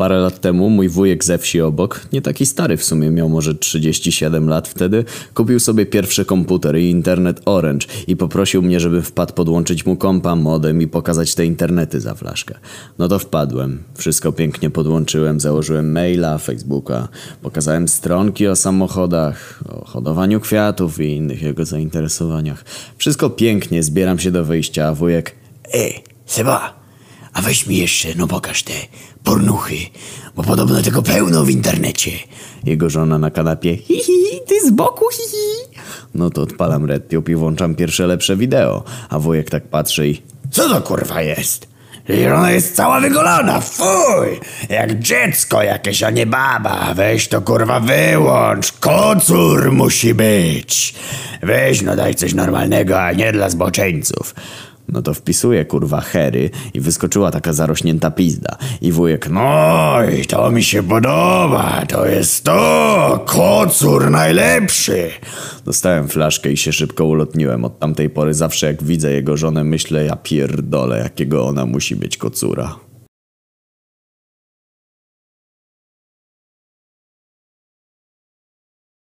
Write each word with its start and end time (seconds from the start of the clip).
Parę 0.00 0.18
lat 0.18 0.40
temu 0.40 0.70
mój 0.70 0.88
wujek 0.88 1.24
ze 1.24 1.38
wsi 1.38 1.60
obok, 1.60 2.00
nie 2.12 2.22
taki 2.22 2.46
stary 2.46 2.76
w 2.76 2.84
sumie, 2.84 3.10
miał 3.10 3.28
może 3.28 3.54
37 3.54 4.48
lat 4.48 4.68
wtedy, 4.68 5.04
kupił 5.34 5.60
sobie 5.60 5.86
pierwszy 5.86 6.24
komputer 6.24 6.78
i 6.78 6.90
internet 6.90 7.40
Orange 7.44 7.86
i 8.06 8.16
poprosił 8.16 8.62
mnie, 8.62 8.80
żebym 8.80 9.02
wpadł 9.02 9.34
podłączyć 9.34 9.86
mu 9.86 9.96
kompa, 9.96 10.36
modem 10.36 10.82
i 10.82 10.86
pokazać 10.86 11.34
te 11.34 11.46
internety 11.46 12.00
za 12.00 12.14
flaszkę. 12.14 12.54
No 12.98 13.08
to 13.08 13.18
wpadłem. 13.18 13.82
Wszystko 13.94 14.32
pięknie 14.32 14.70
podłączyłem, 14.70 15.40
założyłem 15.40 15.92
maila, 15.92 16.38
Facebooka, 16.38 17.08
pokazałem 17.42 17.88
stronki 17.88 18.48
o 18.48 18.56
samochodach, 18.56 19.62
o 19.68 19.84
hodowaniu 19.84 20.40
kwiatów 20.40 21.00
i 21.00 21.16
innych 21.16 21.42
jego 21.42 21.64
zainteresowaniach. 21.64 22.64
Wszystko 22.98 23.30
pięknie, 23.30 23.82
zbieram 23.82 24.18
się 24.18 24.30
do 24.30 24.44
wyjścia, 24.44 24.86
a 24.88 24.94
wujek... 24.94 25.34
Ej, 25.72 26.04
Seba, 26.26 26.79
a 27.32 27.42
weź 27.42 27.66
mi 27.66 27.76
jeszcze, 27.76 28.08
no 28.16 28.26
pokaż 28.26 28.62
te 28.62 28.72
pornuchy, 29.24 29.76
bo 30.36 30.42
podobno 30.42 30.82
tego 30.82 31.02
pełno 31.02 31.44
w 31.44 31.50
internecie. 31.50 32.10
Jego 32.64 32.90
żona 32.90 33.18
na 33.18 33.30
kanapie. 33.30 33.76
Hi, 33.76 33.94
hi, 33.94 34.12
hi, 34.30 34.40
ty 34.46 34.66
z 34.66 34.70
boku, 34.70 35.04
hi, 35.12 35.22
hi. 35.30 35.78
No 36.14 36.30
to 36.30 36.42
odpalam 36.42 36.84
RedTube 36.84 37.28
i 37.28 37.34
włączam 37.34 37.74
pierwsze 37.74 38.06
lepsze 38.06 38.36
wideo. 38.36 38.84
A 39.08 39.18
wujek 39.18 39.50
tak 39.50 39.68
patrzy 39.68 40.08
i... 40.08 40.22
Co 40.50 40.68
to 40.68 40.80
kurwa 40.80 41.22
jest? 41.22 41.70
Przecież 42.04 42.32
ona 42.32 42.50
jest 42.50 42.76
cała 42.76 43.00
wygolona, 43.00 43.60
fuj! 43.60 44.40
Jak 44.68 44.98
dziecko 44.98 45.62
jakieś, 45.62 46.02
a 46.02 46.10
nie 46.10 46.26
baba. 46.26 46.94
Weź 46.94 47.28
to 47.28 47.40
kurwa 47.40 47.80
wyłącz, 47.80 48.72
kocur 48.72 49.72
musi 49.72 50.14
być. 50.14 50.94
Weź 51.42 51.82
no 51.82 51.96
daj 51.96 52.14
coś 52.14 52.34
normalnego, 52.34 53.02
a 53.02 53.12
nie 53.12 53.32
dla 53.32 53.50
zboczeńców. 53.50 54.34
No 54.92 55.02
to 55.02 55.14
wpisuję 55.14 55.64
kurwa 55.64 56.00
hery 56.00 56.50
i 56.74 56.80
wyskoczyła 56.80 57.30
taka 57.30 57.52
zarośnięta 57.52 58.10
pizda. 58.10 58.56
I 58.80 58.92
wujek... 58.92 59.28
No 59.30 59.96
i 60.20 60.26
to 60.26 60.50
mi 60.50 60.64
się 60.64 60.82
podoba, 60.82 61.82
to 61.88 62.06
jest 62.06 62.44
to, 62.44 63.24
kocur 63.26 64.10
najlepszy. 64.10 65.10
Dostałem 65.64 66.08
flaszkę 66.08 66.52
i 66.52 66.56
się 66.56 66.72
szybko 66.72 67.04
ulotniłem. 67.04 67.64
Od 67.64 67.78
tamtej 67.78 68.10
pory 68.10 68.34
zawsze 68.34 68.66
jak 68.66 68.82
widzę 68.82 69.12
jego 69.12 69.36
żonę 69.36 69.64
myślę, 69.64 70.04
ja 70.04 70.16
pierdolę, 70.16 70.98
jakiego 70.98 71.46
ona 71.46 71.66
musi 71.66 71.96
być 71.96 72.16
kocura. 72.16 72.89